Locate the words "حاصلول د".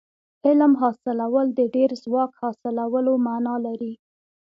0.81-1.61